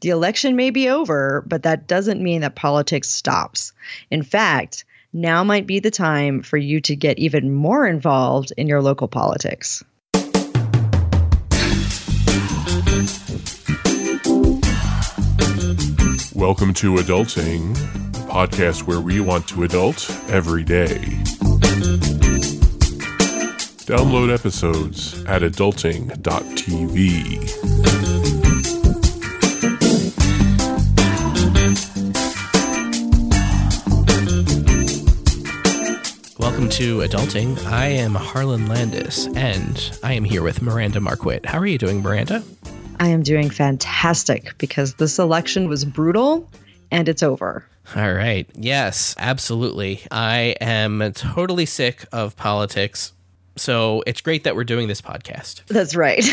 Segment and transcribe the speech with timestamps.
[0.00, 3.72] The election may be over, but that doesn't mean that politics stops.
[4.12, 8.68] In fact, now might be the time for you to get even more involved in
[8.68, 9.82] your local politics.
[16.32, 17.74] Welcome to Adulting,
[18.28, 21.00] podcast where we want to adult every day.
[23.88, 27.87] Download episodes at adulting.tv.
[36.58, 37.64] Welcome to Adulting.
[37.66, 41.46] I am Harlan Landes, and I am here with Miranda Marquit.
[41.46, 42.42] How are you doing, Miranda?
[42.98, 46.50] I am doing fantastic because this election was brutal
[46.90, 47.64] and it's over.
[47.94, 48.50] All right.
[48.56, 50.00] Yes, absolutely.
[50.10, 53.12] I am totally sick of politics.
[53.58, 55.64] So it's great that we're doing this podcast.
[55.66, 56.24] That's right.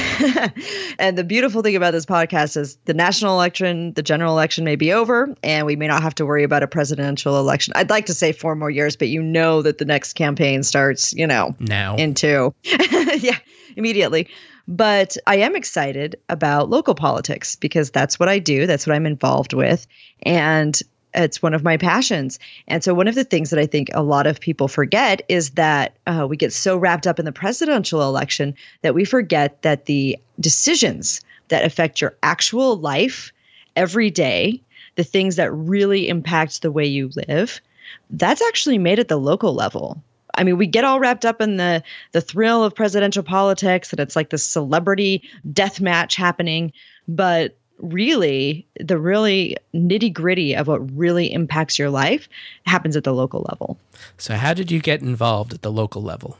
[0.99, 4.75] and the beautiful thing about this podcast is the national election, the general election may
[4.75, 7.73] be over, and we may not have to worry about a presidential election.
[7.75, 11.13] I'd like to say four more years, but you know that the next campaign starts,
[11.13, 11.95] you know, Now.
[11.95, 12.53] in two.
[12.63, 13.37] yeah,
[13.75, 14.27] immediately.
[14.67, 19.05] But I am excited about local politics because that's what I do, that's what I'm
[19.05, 19.85] involved with.
[20.23, 20.79] And
[21.15, 22.39] it's one of my passions.
[22.67, 25.51] And so, one of the things that I think a lot of people forget is
[25.51, 29.85] that uh, we get so wrapped up in the presidential election that we forget that
[29.85, 33.31] the decisions that affect your actual life
[33.75, 34.61] every day,
[34.95, 37.61] the things that really impact the way you live,
[38.09, 40.01] that's actually made at the local level.
[40.37, 43.99] I mean, we get all wrapped up in the the thrill of presidential politics and
[43.99, 46.73] it's like the celebrity death match happening,
[47.07, 52.29] but really the really nitty gritty of what really impacts your life
[52.65, 53.77] happens at the local level.
[54.17, 56.37] So, how did you get involved at the local level?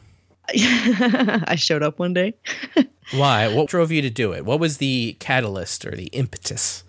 [0.49, 2.35] I showed up one day.
[3.13, 3.47] Why?
[3.47, 4.45] What drove you to do it?
[4.45, 6.83] What was the catalyst or the impetus?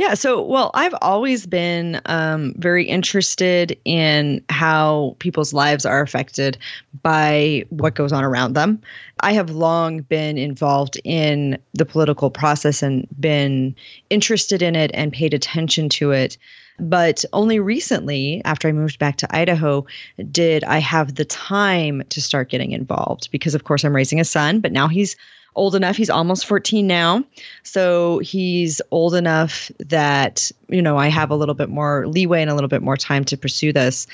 [0.00, 0.14] Yeah.
[0.14, 6.56] So, well, I've always been um, very interested in how people's lives are affected
[7.02, 8.80] by what goes on around them.
[9.20, 13.76] I have long been involved in the political process and been
[14.08, 16.38] interested in it and paid attention to it.
[16.78, 19.84] But only recently, after I moved back to Idaho,
[20.30, 24.24] did I have the time to start getting involved because, of course, I'm raising a
[24.24, 25.14] son, but now he's
[25.54, 25.96] old enough.
[25.96, 27.24] He's almost 14 now.
[27.62, 32.50] So he's old enough that, you know, I have a little bit more leeway and
[32.50, 34.06] a little bit more time to pursue this.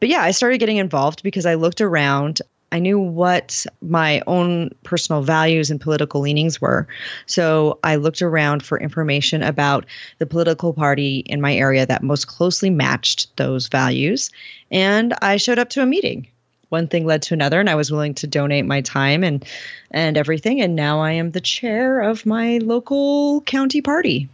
[0.00, 2.40] But yeah, I started getting involved because I looked around.
[2.72, 6.88] I knew what my own personal values and political leanings were.
[7.26, 9.84] So I looked around for information about
[10.18, 14.30] the political party in my area that most closely matched those values.
[14.70, 16.26] And I showed up to a meeting
[16.72, 19.44] one thing led to another and I was willing to donate my time and
[19.90, 24.28] and everything and now I am the chair of my local county party.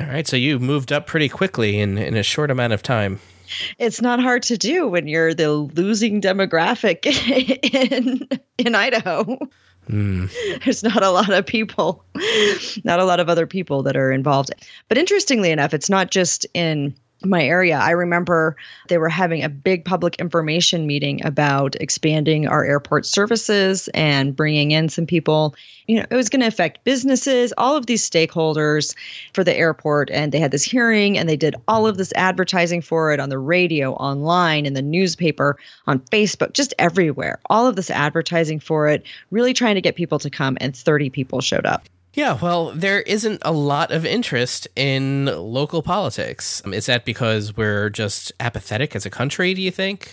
[0.00, 0.26] All right.
[0.26, 3.20] So, you moved up pretty quickly in, in a short amount of time.
[3.78, 7.06] It's not hard to do when you're the losing demographic
[7.74, 9.38] in in Idaho.
[9.86, 10.26] Hmm.
[10.64, 12.04] There's not a lot of people,
[12.84, 14.50] not a lot of other people that are involved.
[14.88, 17.76] But interestingly enough, it's not just in my area.
[17.76, 18.56] I remember
[18.88, 24.70] they were having a big public information meeting about expanding our airport services and bringing
[24.70, 25.54] in some people.
[25.86, 28.94] You know, it was going to affect businesses, all of these stakeholders
[29.34, 30.10] for the airport.
[30.10, 33.30] And they had this hearing and they did all of this advertising for it on
[33.30, 35.56] the radio, online, in the newspaper,
[35.86, 37.40] on Facebook, just everywhere.
[37.50, 40.56] All of this advertising for it, really trying to get people to come.
[40.60, 41.88] And 30 people showed up.
[42.14, 46.62] Yeah, well, there isn't a lot of interest in local politics.
[46.64, 50.10] Um, Is that because we're just apathetic as a country, do you think?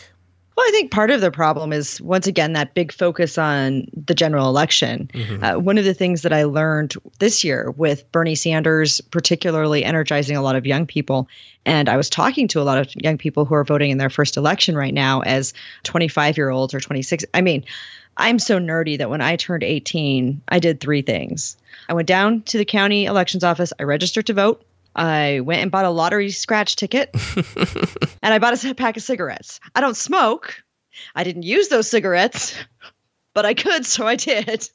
[0.55, 4.13] Well, I think part of the problem is once again that big focus on the
[4.13, 5.09] general election.
[5.41, 10.37] Uh, one of the things that I learned this year with Bernie Sanders, particularly energizing
[10.37, 11.27] a lot of young people,
[11.65, 14.09] and I was talking to a lot of young people who are voting in their
[14.09, 15.53] first election right now as
[15.83, 17.25] 25 year olds or 26.
[17.33, 17.65] I mean,
[18.17, 21.57] I'm so nerdy that when I turned 18, I did three things.
[21.89, 24.63] I went down to the county elections office, I registered to vote.
[24.95, 27.13] I went and bought a lottery scratch ticket
[28.23, 29.59] and I bought a pack of cigarettes.
[29.75, 30.63] I don't smoke.
[31.15, 32.55] I didn't use those cigarettes,
[33.33, 34.69] but I could, so I did.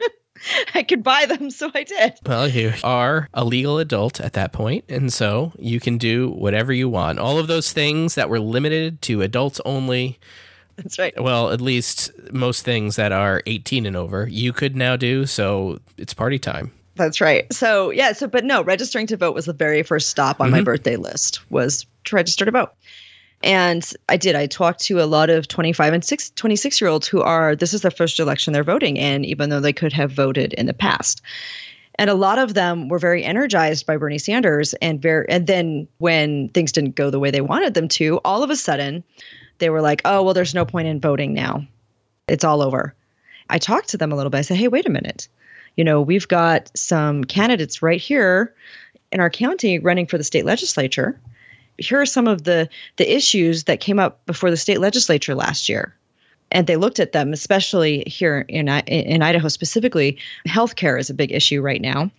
[0.74, 2.14] I could buy them, so I did.
[2.24, 6.72] Well, you are a legal adult at that point, and so you can do whatever
[6.72, 7.18] you want.
[7.18, 10.18] All of those things that were limited to adults only,
[10.82, 11.14] That's right.
[11.22, 15.80] well, at least most things that are 18 and over, you could now do, so
[15.96, 16.70] it's party time.
[16.96, 17.50] That's right.
[17.52, 20.58] So yeah, so but no, registering to vote was the very first stop on my
[20.58, 20.64] mm-hmm.
[20.64, 22.72] birthday list was to register to vote.
[23.42, 24.34] And I did.
[24.34, 27.74] I talked to a lot of 25 and 6, 26 year olds who are, this
[27.74, 30.74] is their first election they're voting in, even though they could have voted in the
[30.74, 31.20] past.
[31.98, 35.88] And a lot of them were very energized by Bernie Sanders and very and then
[35.98, 39.04] when things didn't go the way they wanted them to, all of a sudden
[39.58, 41.66] they were like, "Oh, well there's no point in voting now.
[42.28, 42.94] It's all over."
[43.48, 44.38] I talked to them a little bit.
[44.38, 45.28] I said, "Hey, wait a minute.
[45.76, 48.54] You know, we've got some candidates right here
[49.12, 51.18] in our county running for the state legislature.
[51.78, 55.68] Here are some of the the issues that came up before the state legislature last
[55.68, 55.94] year."
[56.52, 60.16] and they looked at them, especially here in in Idaho specifically.
[60.46, 62.12] Healthcare is a big issue right now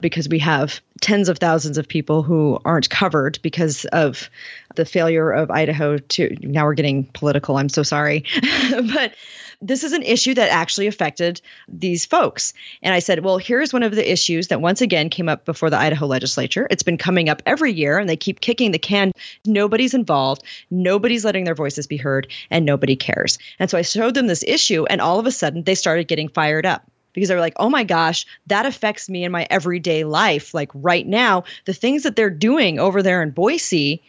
[0.00, 4.30] because we have tens of thousands of people who aren't covered because of
[4.76, 7.56] the failure of Idaho to now we're getting political.
[7.56, 8.24] I'm so sorry.
[8.94, 9.14] but
[9.62, 12.54] this is an issue that actually affected these folks.
[12.82, 15.68] And I said, well, here's one of the issues that once again came up before
[15.68, 16.66] the Idaho legislature.
[16.70, 19.12] It's been coming up every year and they keep kicking the can.
[19.44, 23.38] Nobody's involved, nobody's letting their voices be heard, and nobody cares.
[23.58, 26.28] And so I showed them this issue, and all of a sudden they started getting
[26.28, 30.54] fired up because they're like, oh my gosh, that affects me in my everyday life.
[30.54, 34.02] Like right now, the things that they're doing over there in Boise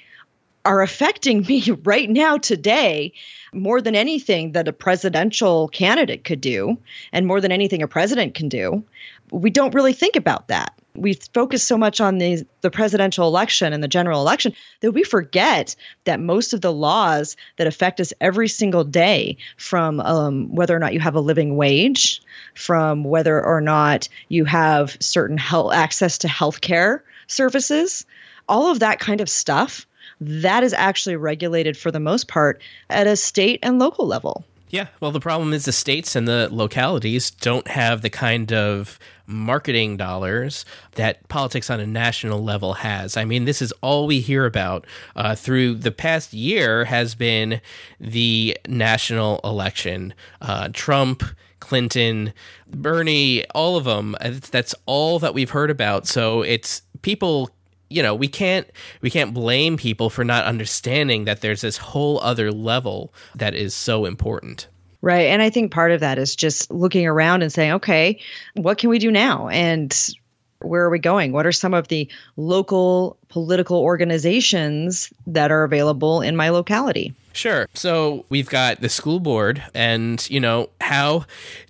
[0.65, 3.13] are affecting me right now today
[3.53, 6.77] more than anything that a presidential candidate could do
[7.11, 8.83] and more than anything a president can do
[9.31, 13.73] we don't really think about that we focus so much on the the presidential election
[13.73, 18.13] and the general election that we forget that most of the laws that affect us
[18.21, 22.21] every single day from um, whether or not you have a living wage
[22.55, 28.05] from whether or not you have certain health access to health care services
[28.49, 29.87] all of that kind of stuff
[30.19, 34.45] that is actually regulated for the most part at a state and local level.
[34.71, 38.97] Yeah, well, the problem is the states and the localities don't have the kind of
[39.27, 40.63] marketing dollars
[40.93, 43.17] that politics on a national level has.
[43.17, 44.87] I mean, this is all we hear about
[45.17, 47.59] uh, through the past year has been
[47.99, 50.13] the national election.
[50.39, 51.21] Uh, Trump,
[51.59, 52.31] Clinton,
[52.69, 54.15] Bernie, all of them.
[54.21, 56.07] That's all that we've heard about.
[56.07, 57.49] So it's people
[57.91, 58.67] you know we can't
[59.01, 63.73] we can't blame people for not understanding that there's this whole other level that is
[63.73, 64.67] so important.
[65.03, 65.27] Right.
[65.27, 68.19] And i think part of that is just looking around and saying okay
[68.55, 69.47] what can we do now?
[69.49, 70.15] And
[70.63, 76.21] where are we going what are some of the local political organizations that are available
[76.21, 77.67] in my locality Sure.
[77.73, 81.25] So we've got the school board, and you know how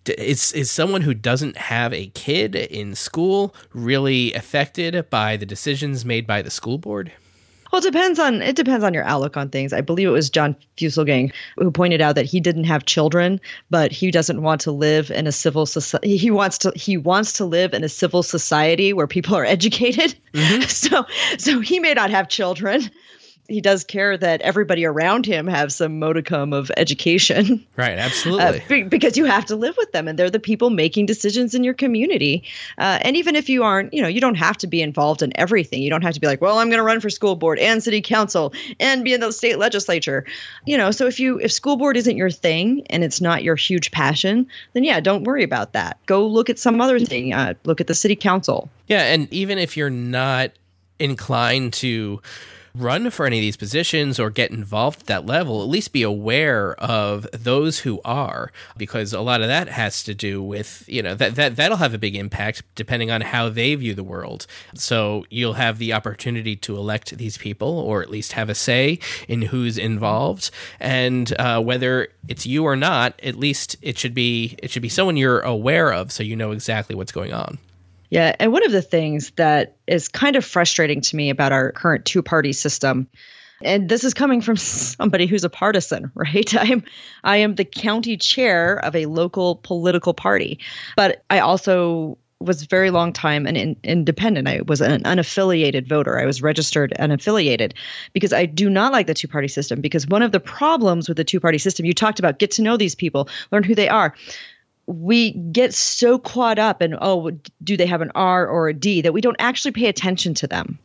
[0.05, 6.03] is is someone who doesn't have a kid in school really affected by the decisions
[6.03, 7.11] made by the school board?
[7.71, 9.71] Well, it depends on it depends on your outlook on things.
[9.73, 13.39] I believe it was John Fugelsang who pointed out that he didn't have children,
[13.69, 16.17] but he doesn't want to live in a civil society.
[16.17, 20.15] He wants to he wants to live in a civil society where people are educated.
[20.33, 20.61] Mm-hmm.
[20.81, 21.05] So
[21.37, 22.89] so he may not have children,
[23.51, 27.65] he does care that everybody around him have some modicum of education.
[27.77, 28.83] Right, absolutely.
[28.83, 31.63] Uh, because you have to live with them, and they're the people making decisions in
[31.63, 32.43] your community.
[32.77, 35.31] Uh, and even if you aren't, you know, you don't have to be involved in
[35.37, 35.81] everything.
[35.81, 37.83] You don't have to be like, well, I'm going to run for school board and
[37.83, 40.25] city council and be in the state legislature.
[40.65, 43.55] You know, so if you if school board isn't your thing and it's not your
[43.55, 45.97] huge passion, then yeah, don't worry about that.
[46.05, 47.33] Go look at some other thing.
[47.33, 48.69] Uh, look at the city council.
[48.87, 50.51] Yeah, and even if you're not
[50.99, 52.21] inclined to
[52.75, 56.03] run for any of these positions or get involved at that level, at least be
[56.03, 61.01] aware of those who are, because a lot of that has to do with, you
[61.01, 64.47] know, that, that that'll have a big impact depending on how they view the world.
[64.73, 68.99] So you'll have the opportunity to elect these people or at least have a say
[69.27, 70.51] in who's involved.
[70.79, 74.89] And uh, whether it's you or not, at least it should be it should be
[74.89, 77.57] someone you're aware of so you know exactly what's going on.
[78.11, 78.35] Yeah.
[78.39, 82.05] And one of the things that is kind of frustrating to me about our current
[82.05, 83.07] two party system.
[83.63, 86.53] And this is coming from somebody who's a partisan, right?
[86.55, 86.83] I am
[87.23, 90.59] I am the county chair of a local political party.
[90.95, 94.47] But I also was very long time an in, independent.
[94.47, 96.19] I was an unaffiliated voter.
[96.19, 97.73] I was registered unaffiliated
[98.13, 99.79] because I do not like the two party system.
[99.79, 102.61] Because one of the problems with the two party system, you talked about get to
[102.61, 104.15] know these people, learn who they are
[104.87, 107.31] we get so caught up in oh
[107.63, 110.47] do they have an r or a d that we don't actually pay attention to
[110.47, 110.79] them.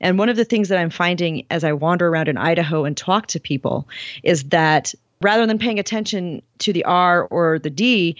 [0.00, 2.96] And one of the things that i'm finding as i wander around in idaho and
[2.96, 3.88] talk to people
[4.22, 8.16] is that rather than paying attention to the r or the d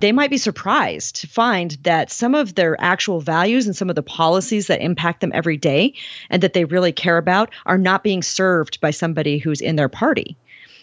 [0.00, 3.96] they might be surprised to find that some of their actual values and some of
[3.96, 5.94] the policies that impact them every day
[6.28, 9.88] and that they really care about are not being served by somebody who's in their
[9.88, 10.36] party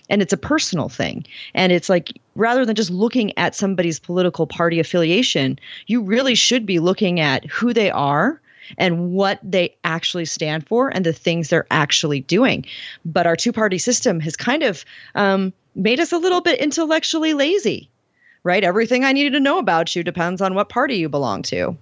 [0.09, 1.25] and it's a personal thing.
[1.53, 6.65] And it's like rather than just looking at somebody's political party affiliation, you really should
[6.65, 8.41] be looking at who they are
[8.77, 12.65] and what they actually stand for and the things they're actually doing.
[13.05, 17.33] But our two party system has kind of um, made us a little bit intellectually
[17.33, 17.89] lazy,
[18.43, 18.63] right?
[18.63, 21.77] Everything I needed to know about you depends on what party you belong to.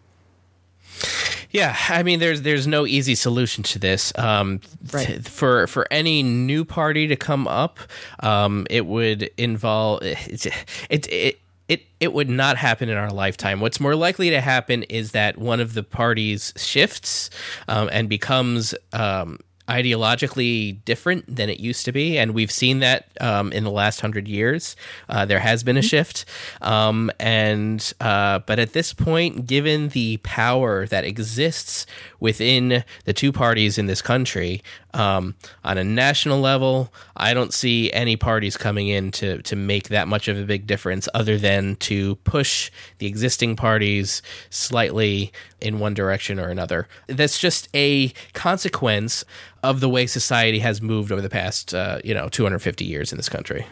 [1.52, 4.14] Yeah, I mean, there's there's no easy solution to this.
[4.18, 5.06] Um, Right.
[5.08, 7.80] th- for for any new party to come up,
[8.22, 10.46] um, it would involve it,
[10.90, 13.60] it it it it would not happen in our lifetime.
[13.60, 17.30] What's more likely to happen is that one of the parties shifts
[17.68, 18.74] um, and becomes.
[18.94, 19.40] Um,
[19.72, 24.02] ideologically different than it used to be, and we've seen that um, in the last
[24.02, 24.76] hundred years.
[25.08, 26.26] Uh, there has been a shift,
[26.62, 31.86] um, and uh, but at this point, given the power that exists
[32.20, 34.62] within the two parties in this country
[34.94, 39.88] um, on a national level, I don't see any parties coming in to to make
[39.88, 45.80] that much of a big difference, other than to push the existing parties slightly in
[45.80, 46.88] one direction or another.
[47.08, 49.24] That's just a consequence
[49.64, 53.18] of the way society has moved over the past, uh, you know, 250 years in
[53.18, 53.66] this country.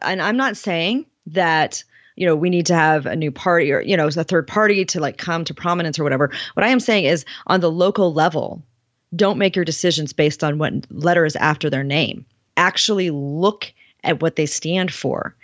[0.00, 1.84] and I'm not saying that
[2.16, 4.84] you know we need to have a new party or you know a third party
[4.84, 6.30] to like come to prominence or whatever.
[6.54, 8.62] What I am saying is on the local level,
[9.14, 12.26] don't make your decisions based on what letter is after their name.
[12.56, 13.72] Actually look
[14.04, 15.34] at what they stand for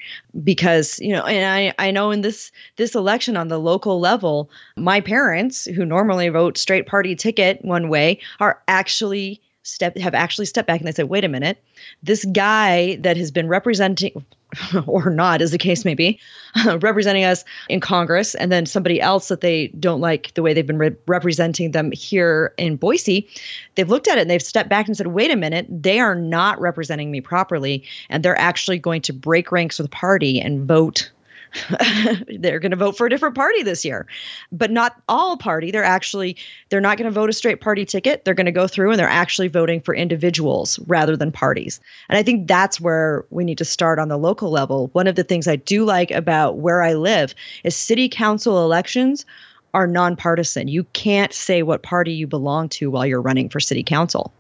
[0.43, 4.51] because you know and I, I know in this this election on the local level
[4.77, 10.47] my parents who normally vote straight party ticket one way are actually step have actually
[10.47, 11.63] stepped back and they said wait a minute.
[12.03, 14.25] This guy that has been representing
[14.87, 16.19] or not as the case may be
[16.81, 20.67] representing us in congress and then somebody else that they don't like the way they've
[20.67, 23.29] been re- representing them here in boise
[23.75, 25.67] they've looked at it and they've stepped back and said wait a minute.
[25.69, 29.97] They are not representing me properly and they're actually going to break ranks with the
[29.97, 31.11] party and vote
[32.39, 34.07] they're going to vote for a different party this year.
[34.53, 36.37] But not all party they're actually
[36.69, 38.25] they're not going to vote a straight party ticket.
[38.25, 41.81] They're going to go through and they're actually voting for individuals rather than parties.
[42.09, 44.89] And i think that's where we need to start on the local level.
[44.93, 49.25] One of the things i do like about where i live is city council elections
[49.75, 50.69] are nonpartisan.
[50.69, 54.33] You can't say what party you belong to while you're running for city council.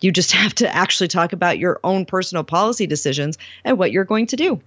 [0.00, 4.04] You just have to actually talk about your own personal policy decisions and what you're
[4.04, 4.60] going to do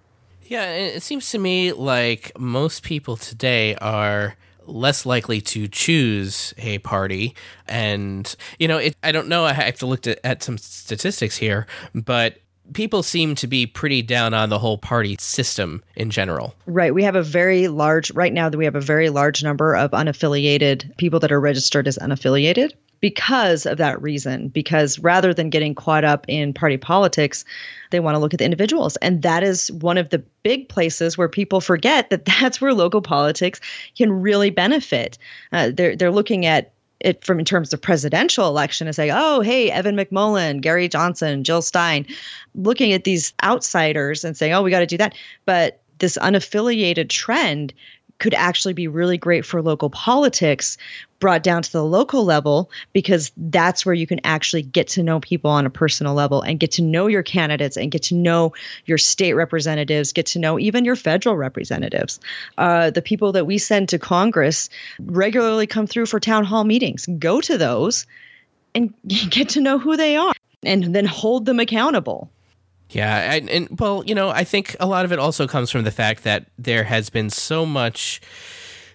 [0.48, 4.36] Yeah, it seems to me like most people today are
[4.68, 7.36] less likely to choose a party
[7.68, 11.38] and you know it, i don't know i have to look at, at some statistics
[11.38, 12.40] here but
[12.74, 16.94] people seem to be pretty down on the whole party system in general Right.
[16.94, 19.92] We have a very large, right now, that we have a very large number of
[19.92, 24.50] unaffiliated people that are registered as unaffiliated because of that reason.
[24.50, 27.46] Because rather than getting caught up in party politics,
[27.92, 28.96] they want to look at the individuals.
[28.98, 33.02] And that is one of the big places where people forget that that's where local
[33.02, 33.60] politics
[33.98, 35.18] can really benefit.
[35.52, 36.72] Uh, they're, they're looking at
[37.02, 41.44] it from in terms of presidential election and say, oh, hey, Evan McMullin, Gary Johnson,
[41.44, 42.06] Jill Stein,
[42.56, 45.14] looking at these outsiders and saying, oh, we got to do that.
[45.46, 47.74] But this unaffiliated trend
[48.20, 50.78] could actually be really great for local politics
[51.20, 55.20] brought down to the local level because that's where you can actually get to know
[55.20, 58.54] people on a personal level and get to know your candidates and get to know
[58.86, 62.20] your state representatives, get to know even your federal representatives.
[62.58, 64.70] Uh, the people that we send to Congress
[65.00, 67.08] regularly come through for town hall meetings.
[67.18, 68.06] Go to those
[68.74, 72.30] and get to know who they are and then hold them accountable.
[72.90, 75.84] Yeah, and, and well, you know, I think a lot of it also comes from
[75.84, 78.22] the fact that there has been so much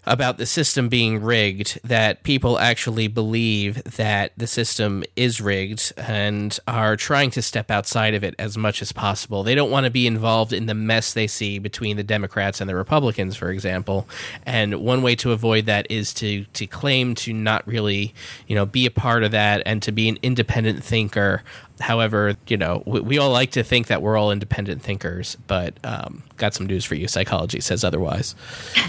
[0.06, 6.58] about the system being rigged that people actually believe that the system is rigged and
[6.66, 9.42] are trying to step outside of it as much as possible.
[9.42, 12.68] They don't want to be involved in the mess they see between the Democrats and
[12.68, 14.08] the Republicans, for example.
[14.46, 18.14] And one way to avoid that is to to claim to not really,
[18.46, 21.42] you know, be a part of that and to be an independent thinker
[21.80, 25.74] However, you know, we, we, all like to think that we're all independent thinkers, but
[25.84, 27.08] um, got some news for you.
[27.08, 28.34] Psychology says otherwise.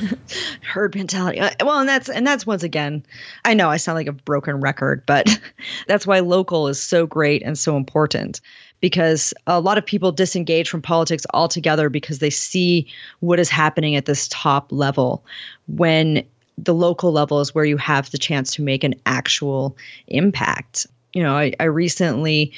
[0.61, 1.39] Herd mentality.
[1.39, 3.03] Uh, Well, and that's and that's once again,
[3.45, 5.27] I know I sound like a broken record, but
[5.87, 8.41] that's why local is so great and so important
[8.81, 12.87] because a lot of people disengage from politics altogether because they see
[13.19, 15.23] what is happening at this top level
[15.67, 16.25] when
[16.57, 20.87] the local level is where you have the chance to make an actual impact.
[21.13, 22.51] You know, I, I recently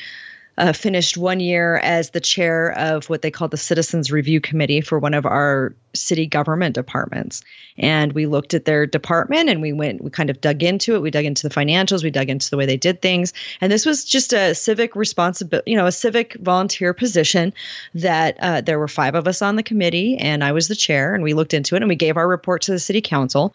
[0.58, 4.82] uh, finished one year as the chair of what they call the Citizens Review Committee
[4.82, 7.42] for one of our city government departments.
[7.78, 11.02] And we looked at their department and we went, we kind of dug into it.
[11.02, 13.34] We dug into the financials, we dug into the way they did things.
[13.62, 17.54] And this was just a civic responsibility, you know, a civic volunteer position
[17.96, 21.16] that uh, there were five of us on the committee and I was the chair
[21.16, 23.54] and we looked into it and we gave our report to the city council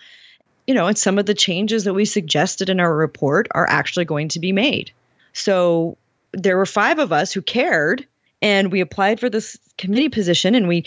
[0.67, 4.05] you know, and some of the changes that we suggested in our report are actually
[4.05, 4.91] going to be made.
[5.33, 5.97] So
[6.33, 8.07] there were five of us who cared,
[8.43, 10.85] and we applied for this committee position, and we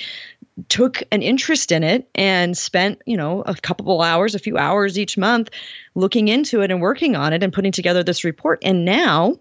[0.69, 4.57] took an interest in it and spent, you know, a couple of hours, a few
[4.57, 5.49] hours each month
[5.95, 8.59] looking into it and working on it and putting together this report.
[8.61, 9.39] And now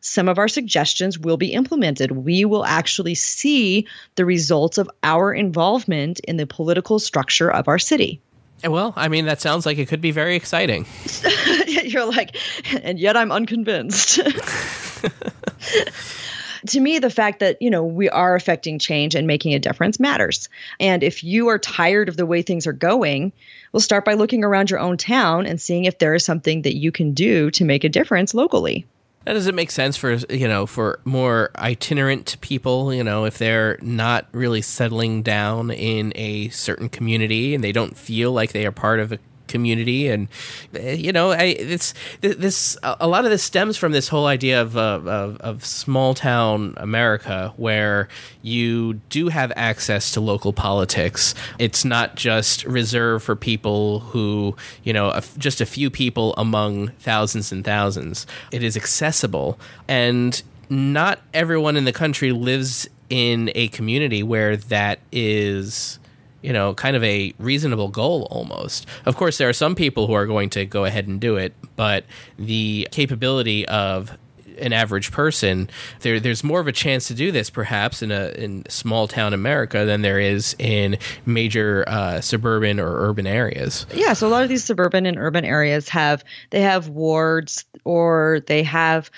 [0.00, 2.12] some of our suggestions will be implemented.
[2.12, 7.78] We will actually see the results of our involvement in the political structure of our
[7.78, 8.20] city.
[8.64, 10.86] Eh, well, I mean, that sounds like it could be very exciting.
[11.66, 12.36] You're like,
[12.82, 14.20] and yet I'm unconvinced.
[16.66, 19.98] to me the fact that you know we are affecting change and making a difference
[19.98, 20.48] matters.
[20.80, 23.32] And if you are tired of the way things are going
[23.72, 26.76] we'll start by looking around your own town and seeing if there is something that
[26.76, 28.86] you can do to make a difference locally.
[29.24, 33.38] That does it make sense for you know for more itinerant people you know if
[33.38, 38.66] they're not really settling down in a certain community and they don't feel like they
[38.66, 39.20] are part of a
[39.52, 40.26] community, and
[40.74, 44.60] eh, you know, I, it's this a lot of this stems from this whole idea
[44.60, 45.06] of, of,
[45.40, 48.08] of small town America, where
[48.42, 51.34] you do have access to local politics.
[51.60, 57.52] It's not just reserved for people who you know just a few people among thousands
[57.52, 58.26] and thousands.
[58.50, 64.98] It is accessible, and not everyone in the country lives in a community where that
[65.12, 65.98] is
[66.42, 68.86] you know, kind of a reasonable goal almost.
[69.06, 71.54] Of course, there are some people who are going to go ahead and do it,
[71.76, 72.04] but
[72.38, 74.16] the capability of
[74.58, 75.68] an average person,
[76.00, 79.32] there there's more of a chance to do this perhaps in a in small town
[79.32, 83.86] America than there is in major uh, suburban or urban areas.
[83.94, 88.40] Yeah, so a lot of these suburban and urban areas have they have wards or
[88.46, 89.10] they have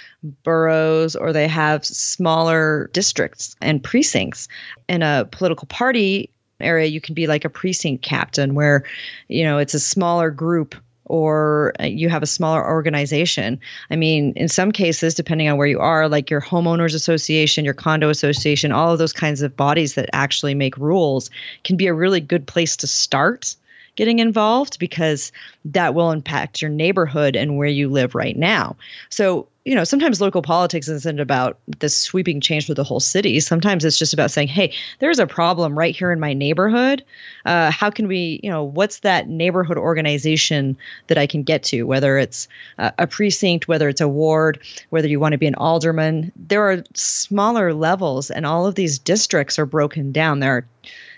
[0.43, 4.49] boroughs or they have smaller districts and precincts.
[4.89, 6.31] In a political party,
[6.65, 8.85] area you can be like a precinct captain where
[9.29, 10.75] you know it's a smaller group
[11.07, 13.61] or you have a smaller organization.
[13.91, 17.75] I mean, in some cases, depending on where you are, like your homeowners association, your
[17.75, 21.31] condo association, all of those kinds of bodies that actually make rules
[21.63, 23.55] can be a really good place to start
[23.97, 25.33] getting involved because
[25.65, 28.77] that will impact your neighborhood and where you live right now.
[29.09, 33.41] So, you know, sometimes local politics isn't about this sweeping change for the whole city.
[33.41, 37.03] Sometimes it's just about saying, hey, there's a problem right here in my neighborhood.
[37.47, 40.77] Uh, how can we, you know, what's that neighborhood organization
[41.07, 42.47] that I can get to, whether it's
[42.79, 44.59] uh, a precinct, whether it's a ward,
[44.91, 46.31] whether you want to be an alderman.
[46.37, 50.41] There are smaller levels, and all of these districts are broken down.
[50.41, 50.67] There are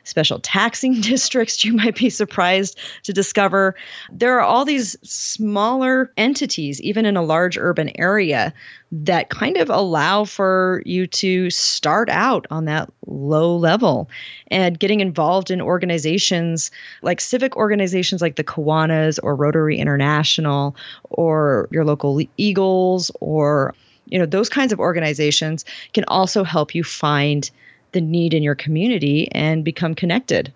[0.07, 3.75] special taxing districts you might be surprised to discover.
[4.11, 8.55] There are all these smaller entities, even in a large urban area,
[8.93, 14.09] that kind of allow for you to start out on that low level
[14.49, 16.71] and getting involved in organizations
[17.03, 20.77] like civic organizations like the Kiwanis or Rotary International
[21.11, 23.75] or your local Eagles or
[24.07, 27.51] you know those kinds of organizations can also help you find
[27.97, 30.53] the need in your community and become connected.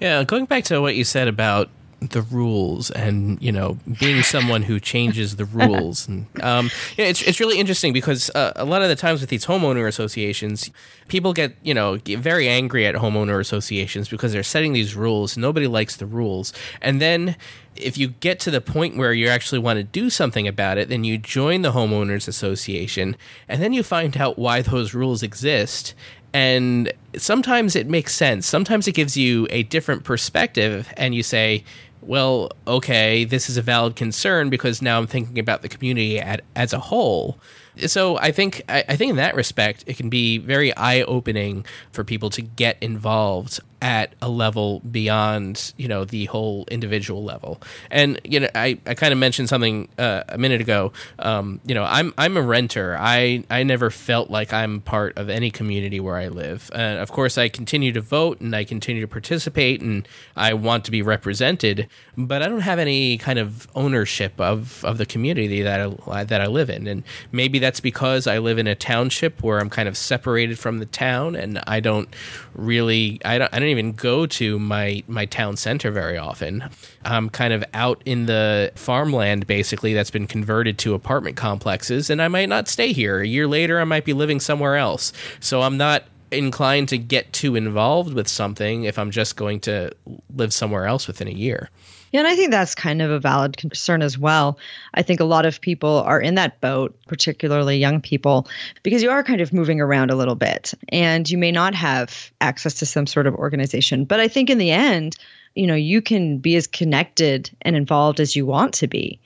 [0.00, 4.62] Yeah, going back to what you said about the rules and you know being someone
[4.62, 8.82] who changes the rules and um, yeah, it's it's really interesting because uh, a lot
[8.82, 10.70] of the times with these homeowner associations
[11.08, 15.36] people get you know get very angry at homeowner associations because they're setting these rules.
[15.36, 16.52] Nobody likes the rules.
[16.80, 17.36] And then
[17.76, 20.88] if you get to the point where you actually want to do something about it
[20.88, 23.16] then you join the homeowners association
[23.48, 25.94] and then you find out why those rules exist
[26.32, 28.46] and sometimes it makes sense.
[28.46, 31.64] Sometimes it gives you a different perspective, and you say,
[32.02, 36.42] well, okay, this is a valid concern because now I'm thinking about the community at,
[36.56, 37.38] as a whole.
[37.86, 41.64] So I think I, I think in that respect, it can be very eye opening
[41.92, 47.60] for people to get involved at a level beyond you know the whole individual level.
[47.90, 50.92] And you know i, I kind of mentioned something uh, a minute ago.
[51.18, 52.96] Um, you know i'm i'm a renter.
[52.98, 56.70] I i never felt like i'm part of any community where i live.
[56.74, 60.84] And of course i continue to vote and i continue to participate and i want
[60.84, 65.62] to be represented but i don't have any kind of ownership of of the community
[65.62, 66.86] that i that i live in.
[66.86, 70.78] And maybe that's because i live in a township where i'm kind of separated from
[70.78, 72.08] the town and i don't
[72.54, 76.68] really i don't, I don't even go to my my town center very often.
[77.04, 82.20] I'm kind of out in the farmland basically that's been converted to apartment complexes and
[82.20, 83.20] I might not stay here.
[83.20, 85.12] A year later I might be living somewhere else.
[85.40, 89.92] So I'm not inclined to get too involved with something if I'm just going to
[90.34, 91.70] live somewhere else within a year.
[92.12, 94.58] Yeah, and I think that's kind of a valid concern as well.
[94.94, 98.48] I think a lot of people are in that boat, particularly young people,
[98.82, 102.32] because you are kind of moving around a little bit and you may not have
[102.40, 104.04] access to some sort of organization.
[104.04, 105.16] But I think in the end,
[105.54, 109.20] you know, you can be as connected and involved as you want to be.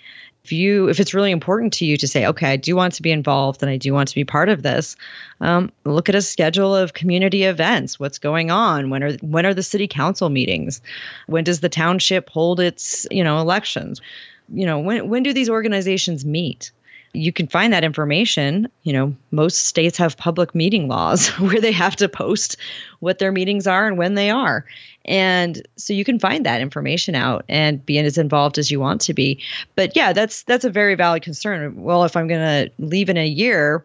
[0.45, 3.03] If you if it's really important to you to say okay i do want to
[3.03, 4.97] be involved and i do want to be part of this
[5.41, 9.55] um, look at a schedule of community events what's going on when are when are
[9.55, 10.81] the city council meetings
[11.27, 14.01] when does the township hold its you know elections
[14.53, 16.71] you know when when do these organizations meet
[17.15, 18.69] you can find that information.
[18.83, 22.57] You know, most states have public meeting laws where they have to post
[23.01, 24.67] what their meetings are and when they are.
[25.05, 29.01] And so you can find that information out and be as involved as you want
[29.03, 29.41] to be.
[29.77, 31.83] But yeah, that's that's a very valid concern.
[31.83, 33.85] Well, if I'm going to leave in a year,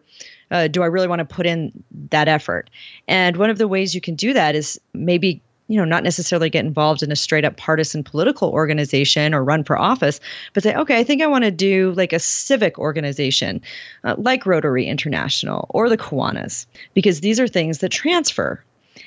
[0.50, 1.72] uh, do I really want to put in
[2.10, 2.70] that effort?
[3.06, 6.50] And one of the ways you can do that is maybe you know, not necessarily
[6.50, 10.18] get involved in a straight up partisan political organization or run for office,
[10.52, 13.62] but say, okay, I think I want to do like a civic organization
[14.02, 18.60] uh, like Rotary International or the Kiwanis, because these are things that transfer.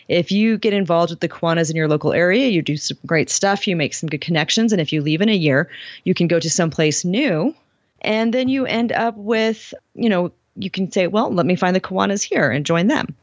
[0.08, 3.30] If you get involved with the Kiwanis in your local area, you do some great
[3.30, 5.70] stuff, you make some good connections, and if you leave in a year,
[6.04, 7.54] you can go to someplace new,
[8.02, 11.76] and then you end up with, you know, you can say, well, let me find
[11.76, 13.16] the Kiwanis here and join them.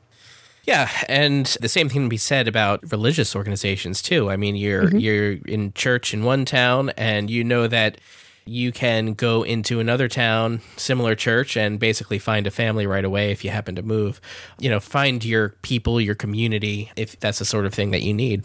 [0.64, 4.30] Yeah, and the same thing can be said about religious organizations too.
[4.30, 4.98] I mean, you're mm-hmm.
[4.98, 7.98] you're in church in one town and you know that
[8.44, 13.30] you can go into another town, similar church, and basically find a family right away
[13.30, 14.20] if you happen to move.
[14.58, 18.14] You know, find your people, your community, if that's the sort of thing that you
[18.14, 18.44] need.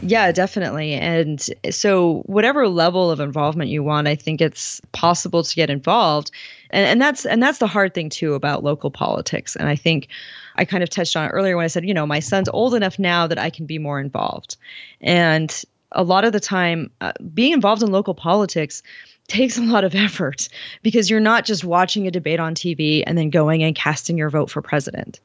[0.00, 0.94] Yeah, definitely.
[0.94, 6.30] And so, whatever level of involvement you want, I think it's possible to get involved.
[6.70, 9.54] And, and that's and that's the hard thing too about local politics.
[9.54, 10.08] And I think
[10.56, 12.74] I kind of touched on it earlier when I said, you know, my son's old
[12.74, 14.56] enough now that I can be more involved.
[15.00, 18.82] And a lot of the time, uh, being involved in local politics
[19.32, 20.48] takes a lot of effort
[20.82, 24.30] because you're not just watching a debate on TV and then going and casting your
[24.30, 25.20] vote for president.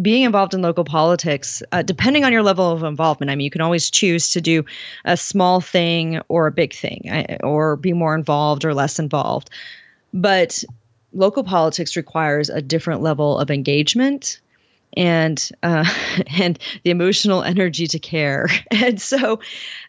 [0.00, 3.50] Being involved in local politics, uh, depending on your level of involvement, I mean, you
[3.50, 4.64] can always choose to do
[5.04, 9.50] a small thing or a big thing, uh, or be more involved or less involved.
[10.14, 10.64] But
[11.12, 14.40] local politics requires a different level of engagement
[14.96, 15.84] and uh,
[16.38, 19.40] and the emotional energy to care and so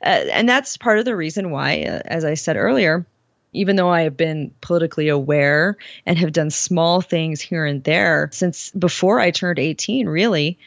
[0.04, 3.06] uh, and that's part of the reason why uh, as i said earlier
[3.54, 8.30] even though i have been politically aware and have done small things here and there
[8.32, 10.58] since before i turned 18 really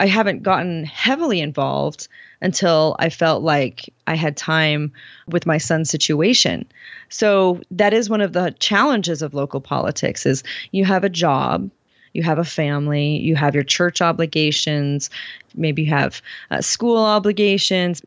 [0.00, 2.08] i haven't gotten heavily involved
[2.42, 4.92] until I felt like I had time
[5.26, 6.66] with my son's situation.
[7.08, 11.70] So that is one of the challenges of local politics is you have a job,
[12.16, 15.10] you have a family, you have your church obligations,
[15.54, 18.02] maybe you have uh, school obligations.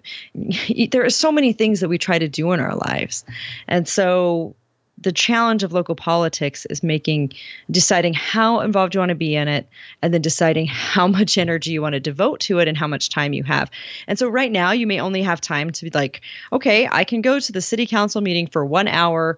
[0.91, 3.23] There are so many things that we try to do in our lives.
[3.67, 4.55] And so
[5.01, 7.31] the challenge of local politics is making
[7.71, 9.67] deciding how involved you want to be in it
[10.01, 13.09] and then deciding how much energy you want to devote to it and how much
[13.09, 13.71] time you have
[14.07, 17.21] and so right now you may only have time to be like okay i can
[17.21, 19.37] go to the city council meeting for one hour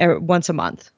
[0.00, 0.90] er, once a month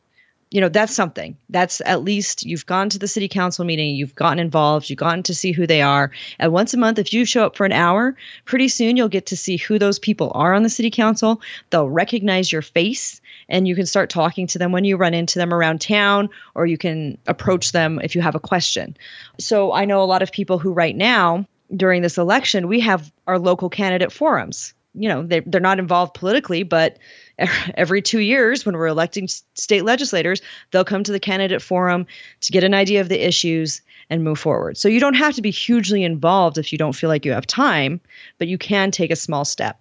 [0.53, 1.35] you know that's something.
[1.49, 5.23] That's at least you've gone to the city council meeting you've gotten involved you've gotten
[5.25, 6.11] to see who they are.
[6.39, 9.27] And once a month if you show up for an hour pretty soon you'll get
[9.27, 11.41] to see who those people are on the city council.
[11.71, 15.39] They'll recognize your face and you can start talking to them when you run into
[15.39, 18.95] them around town or you can approach them if you have a question.
[19.39, 23.11] So i know a lot of people who right now during this election we have
[23.27, 24.75] our local candidate forums.
[24.95, 26.99] You know they, they're not involved politically but
[27.75, 30.41] every two years when we're electing state legislators
[30.71, 32.07] they'll come to the candidate forum
[32.41, 34.77] to get an idea of the issues and move forward.
[34.77, 37.47] So you don't have to be hugely involved if you don't feel like you have
[37.47, 38.01] time
[38.39, 39.79] but you can take a small step.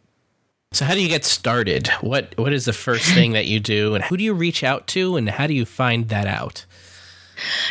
[0.74, 1.88] So how do you get started?
[2.00, 4.88] What what is the first thing that you do and who do you reach out
[4.88, 6.66] to and how do you find that out?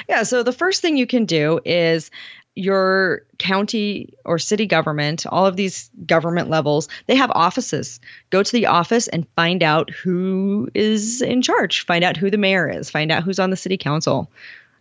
[0.08, 2.10] Yeah so the first thing you can do is
[2.56, 8.00] your county or city government, all of these government levels, they have offices.
[8.30, 12.38] Go to the office and find out who is in charge, find out who the
[12.38, 14.30] mayor is, find out who's on the city council.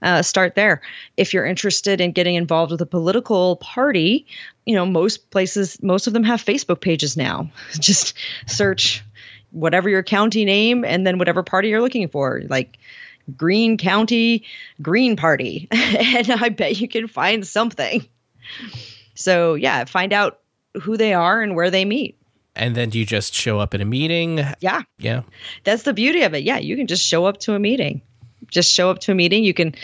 [0.01, 0.81] Uh, start there.
[1.17, 4.25] If you're interested in getting involved with a political party,
[4.65, 7.51] you know, most places, most of them have Facebook pages now.
[7.79, 9.03] Just search
[9.51, 12.41] whatever your county name and then whatever party you're looking for.
[12.47, 12.77] Like,
[13.37, 14.43] Green County
[14.81, 15.67] Green Party.
[15.71, 18.07] and I bet you can find something.
[19.15, 20.39] So, yeah, find out
[20.81, 22.17] who they are and where they meet.
[22.55, 24.45] And then do you just show up at a meeting?
[24.59, 24.81] Yeah.
[24.97, 25.21] Yeah.
[25.63, 26.43] That's the beauty of it.
[26.43, 28.01] Yeah, you can just show up to a meeting.
[28.49, 29.43] Just show up to a meeting.
[29.43, 29.75] You can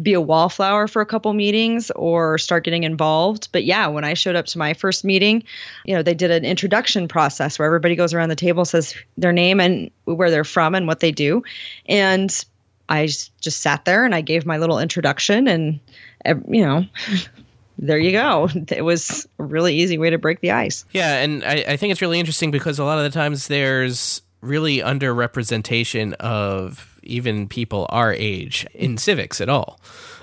[0.00, 3.48] be a wallflower for a couple meetings or start getting involved.
[3.52, 5.42] But yeah, when I showed up to my first meeting,
[5.84, 9.32] you know, they did an introduction process where everybody goes around the table, says their
[9.32, 11.42] name and where they're from and what they do.
[11.86, 12.44] And
[12.90, 15.80] I just sat there and I gave my little introduction, and
[16.26, 16.84] you know,
[17.78, 18.48] there you go.
[18.68, 20.84] It was a really easy way to break the ice.
[20.92, 24.22] Yeah, and I, I think it's really interesting because a lot of the times there's
[24.42, 29.80] really underrepresentation of even people our age in civics at all.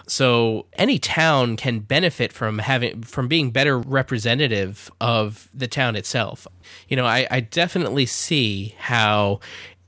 [0.07, 6.47] So any town can benefit from having from being better representative of the town itself.
[6.87, 9.41] You know, I, I definitely see how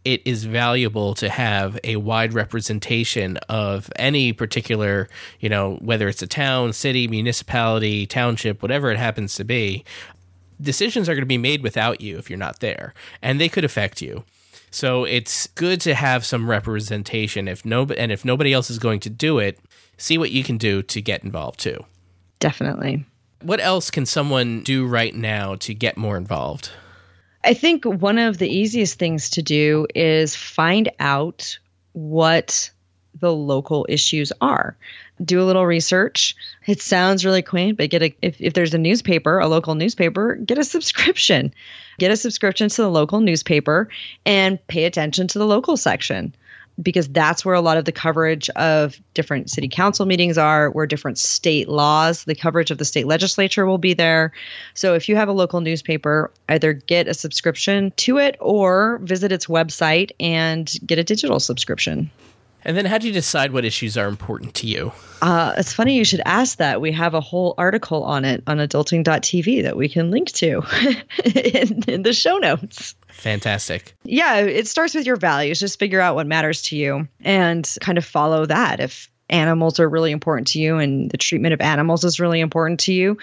[0.10, 5.08] it is valuable to have a wide representation of any particular,
[5.40, 9.86] you know, whether it's a town, city, municipality, township, whatever it happens to be.
[10.60, 13.64] Decisions are going to be made without you if you're not there, and they could
[13.64, 14.24] affect you.
[14.72, 17.48] So it's good to have some representation.
[17.48, 19.60] If no, and if nobody else is going to do it,
[19.96, 21.86] see what you can do to get involved too.
[22.40, 23.06] Definitely.
[23.44, 26.72] What else can someone do right now to get more involved?
[27.44, 31.58] I think one of the easiest things to do is find out
[31.94, 32.70] what
[33.20, 34.78] the local issues are.
[35.24, 36.36] Do a little research.
[36.68, 40.36] It sounds really quaint, but get a if, if there's a newspaper, a local newspaper,
[40.36, 41.54] get a subscription.
[41.98, 43.90] Get a subscription to the local newspaper
[44.26, 46.34] and pay attention to the local section
[46.82, 50.86] because that's where a lot of the coverage of different city council meetings are, where
[50.86, 54.32] different state laws, the coverage of the state legislature will be there.
[54.74, 59.32] So if you have a local newspaper, either get a subscription to it or visit
[59.32, 62.10] its website and get a digital subscription.
[62.66, 64.92] And then, how do you decide what issues are important to you?
[65.22, 66.82] Uh, it's funny you should ask that.
[66.82, 70.62] We have a whole article on it on adulting.tv that we can link to
[71.26, 72.96] in, in the show notes.
[73.20, 73.94] Fantastic.
[74.04, 75.60] Yeah, it starts with your values.
[75.60, 78.80] Just figure out what matters to you and kind of follow that.
[78.80, 82.80] If animals are really important to you and the treatment of animals is really important
[82.82, 83.18] to you,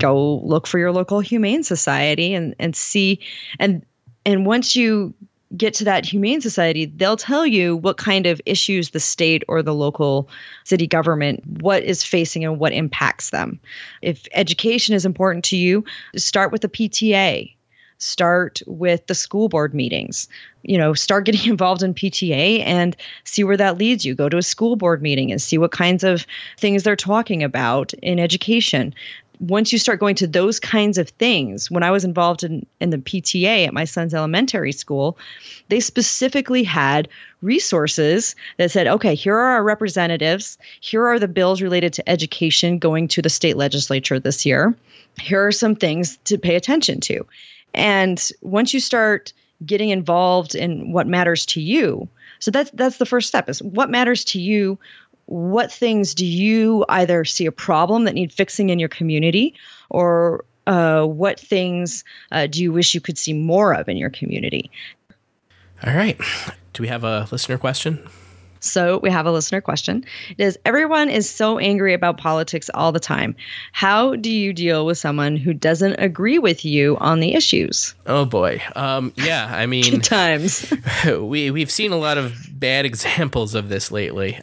[0.00, 3.20] go look for your local humane society and and see
[3.58, 3.84] and
[4.24, 5.14] and once you
[5.56, 9.62] get to that humane society they'll tell you what kind of issues the state or
[9.62, 10.28] the local
[10.64, 13.60] city government what is facing and what impacts them
[14.02, 15.84] if education is important to you
[16.16, 17.55] start with the pta
[17.98, 20.28] start with the school board meetings
[20.62, 24.36] you know start getting involved in pta and see where that leads you go to
[24.36, 26.26] a school board meeting and see what kinds of
[26.58, 28.94] things they're talking about in education
[29.40, 32.90] once you start going to those kinds of things, when I was involved in, in
[32.90, 35.18] the PTA at my son's elementary school,
[35.68, 37.08] they specifically had
[37.42, 40.58] resources that said, okay, here are our representatives.
[40.80, 44.74] Here are the bills related to education going to the state legislature this year.
[45.20, 47.26] Here are some things to pay attention to.
[47.74, 49.32] And once you start
[49.64, 53.90] getting involved in what matters to you, so that's that's the first step is what
[53.90, 54.78] matters to you
[55.26, 59.54] what things do you either see a problem that need fixing in your community
[59.90, 64.10] or uh, what things uh, do you wish you could see more of in your
[64.10, 64.70] community?
[65.84, 66.18] All right.
[66.72, 68.08] Do we have a listener question?
[68.60, 70.04] So we have a listener question.
[70.36, 73.36] It is everyone is so angry about politics all the time.
[73.72, 77.94] How do you deal with someone who doesn't agree with you on the issues?
[78.06, 78.62] Oh boy.
[78.74, 80.72] Um, yeah, I mean times.
[81.06, 84.40] we we've seen a lot of bad examples of this lately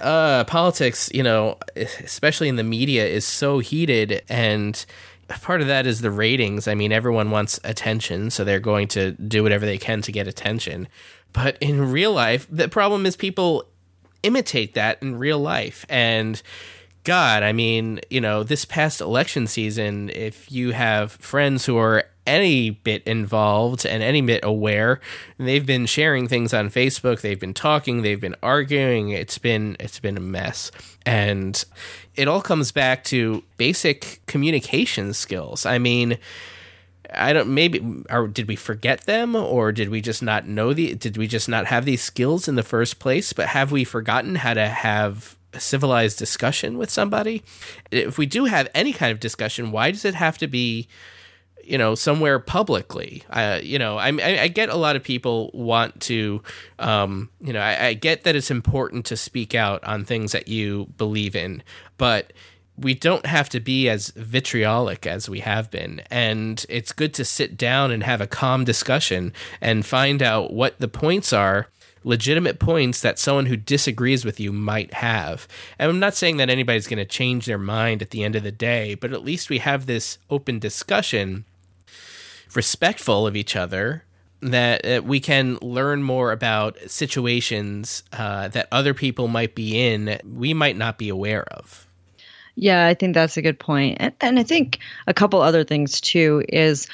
[0.00, 4.84] uh, politics, you know, especially in the media, is so heated, and
[5.28, 6.68] part of that is the ratings.
[6.68, 10.28] I mean, everyone wants attention, so they're going to do whatever they can to get
[10.28, 10.88] attention.
[11.34, 13.66] But in real life, the problem is people
[14.22, 16.40] imitate that in real life, and
[17.02, 22.04] God, I mean, you know, this past election season, if you have friends who are
[22.26, 25.00] any bit involved and any bit aware.
[25.38, 27.20] They've been sharing things on Facebook.
[27.20, 28.02] They've been talking.
[28.02, 29.10] They've been arguing.
[29.10, 30.70] It's been it's been a mess,
[31.04, 31.62] and
[32.16, 35.66] it all comes back to basic communication skills.
[35.66, 36.18] I mean.
[37.12, 40.94] I don't maybe or did we forget them or did we just not know the
[40.94, 43.32] did we just not have these skills in the first place?
[43.32, 47.42] But have we forgotten how to have a civilized discussion with somebody?
[47.90, 50.88] If we do have any kind of discussion why does it have to be
[51.62, 53.22] you know somewhere publicly?
[53.30, 54.08] Uh, you know I,
[54.42, 56.42] I get a lot of people want to
[56.78, 60.48] um, you know I, I get that it's important to speak out on things that
[60.48, 61.62] you believe in
[61.96, 62.32] but
[62.76, 66.02] we don't have to be as vitriolic as we have been.
[66.10, 70.78] And it's good to sit down and have a calm discussion and find out what
[70.80, 71.68] the points are,
[72.02, 75.46] legitimate points that someone who disagrees with you might have.
[75.78, 78.42] And I'm not saying that anybody's going to change their mind at the end of
[78.42, 81.44] the day, but at least we have this open discussion
[82.54, 84.04] respectful of each other
[84.40, 90.20] that uh, we can learn more about situations uh, that other people might be in
[90.24, 91.86] we might not be aware of
[92.56, 96.00] yeah i think that's a good point and, and i think a couple other things
[96.00, 96.86] too is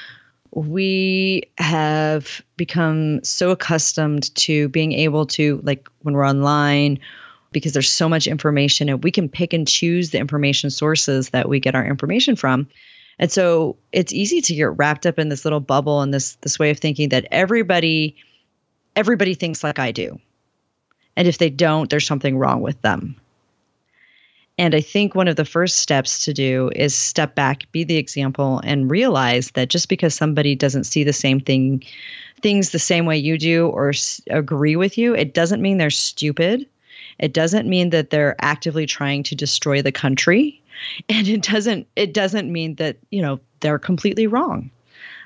[0.53, 6.99] we have become so accustomed to being able to like when we're online
[7.53, 11.49] because there's so much information and we can pick and choose the information sources that
[11.49, 12.67] we get our information from
[13.21, 16.59] and so it's easy to get wrapped up in this little bubble and this this
[16.59, 18.17] way of thinking that everybody
[18.97, 20.19] everybody thinks like I do.
[21.17, 23.17] And if they don't, there's something wrong with them.
[24.61, 27.97] And I think one of the first steps to do is step back, be the
[27.97, 31.83] example, and realize that just because somebody doesn't see the same thing,
[32.43, 35.89] things the same way you do or s- agree with you, it doesn't mean they're
[35.89, 36.67] stupid.
[37.19, 40.61] It doesn't mean that they're actively trying to destroy the country.
[41.09, 44.71] And it doesn't it doesn't mean that, you know, they're completely wrong.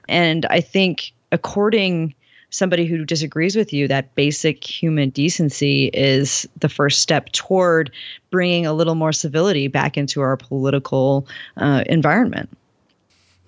[0.08, 2.14] And I think according
[2.54, 7.90] somebody who disagrees with you, that basic human decency is the first step toward
[8.30, 12.48] bringing a little more civility back into our political uh, environment.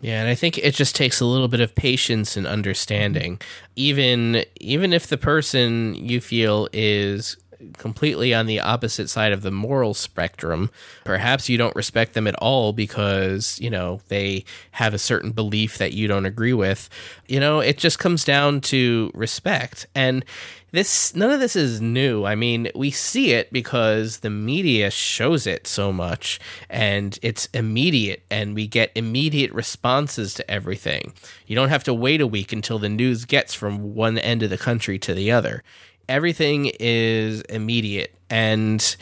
[0.01, 3.41] Yeah, and I think it just takes a little bit of patience and understanding.
[3.77, 7.37] Even even if the person you feel is
[7.77, 10.71] completely on the opposite side of the moral spectrum.
[11.05, 15.79] Perhaps you don't respect them at all because, you know, they have a certain belief
[15.79, 16.89] that you don't agree with.
[17.27, 19.87] You know, it just comes down to respect.
[19.95, 20.25] And
[20.73, 22.25] this none of this is new.
[22.27, 26.39] I mean, we see it because the media shows it so much
[26.69, 31.15] and it's immediate and we get immediate responses to everything.
[31.47, 34.51] You don't have to wait a week until the news gets from one end of
[34.51, 35.63] the country to the other
[36.09, 38.97] everything is immediate and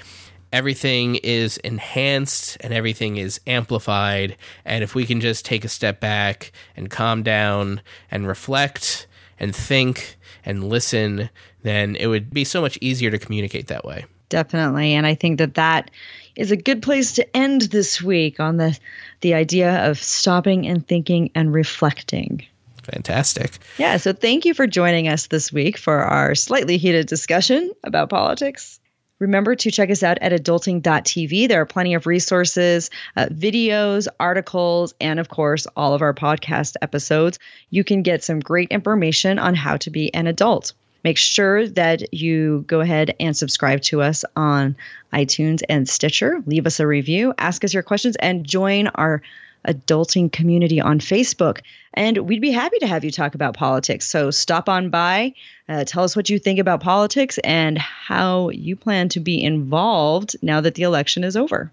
[0.52, 4.36] everything is enhanced and everything is amplified.
[4.64, 9.06] And if we can just take a step back and calm down and reflect
[9.40, 11.28] and think and listen,
[11.62, 14.04] then it would be so much easier to communicate that way.
[14.28, 14.94] Definitely.
[14.94, 15.90] And I think that that
[16.36, 18.78] is a good place to end this week on the
[19.20, 22.44] the idea of stopping and thinking and reflecting.
[22.84, 23.58] Fantastic.
[23.78, 23.96] Yeah.
[23.96, 28.80] So thank you for joining us this week for our slightly heated discussion about politics.
[29.20, 31.48] Remember to check us out at adulting.tv.
[31.48, 36.74] There are plenty of resources, uh, videos, articles, and of course, all of our podcast
[36.82, 37.38] episodes.
[37.70, 40.72] You can get some great information on how to be an adult.
[41.04, 44.74] Make sure that you go ahead and subscribe to us on
[45.12, 46.42] iTunes and Stitcher.
[46.46, 49.22] Leave us a review, ask us your questions, and join our
[49.66, 51.60] adulting community on Facebook.
[51.94, 54.06] And we'd be happy to have you talk about politics.
[54.06, 55.34] So stop on by,
[55.68, 60.36] uh, tell us what you think about politics and how you plan to be involved
[60.42, 61.70] now that the election is over.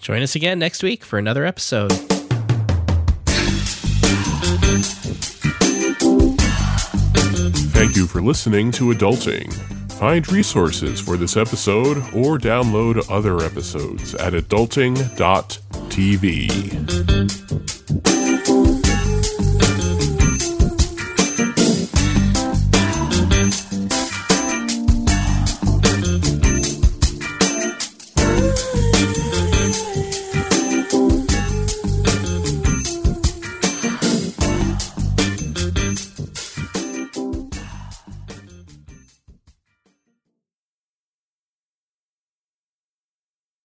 [0.00, 1.92] Join us again next week for another episode.
[7.72, 9.52] Thank you for listening to Adulting.
[9.92, 15.10] Find resources for this episode or download other episodes at adulting.tv.